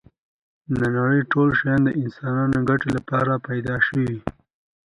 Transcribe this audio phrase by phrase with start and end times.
[0.77, 4.13] دا نړی ټول شیان د انسانانو ګټی لپاره پيدا شوی